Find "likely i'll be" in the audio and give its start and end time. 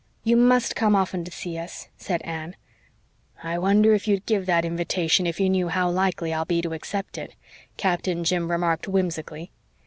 5.91-6.59